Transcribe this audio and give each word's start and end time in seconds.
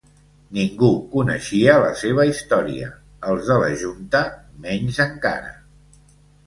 Ningú 0.59 0.87
coneixia 1.11 1.75
la 1.83 1.91
seva 2.01 2.25
història, 2.31 2.89
els 3.33 3.53
de 3.53 3.59
la 3.67 3.71
Junta 3.85 4.27
menys 4.67 5.03
encara. 5.11 5.55